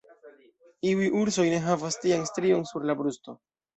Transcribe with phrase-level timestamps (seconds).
[0.91, 3.37] Iuj ursoj ne havas tian strion sur la brusto.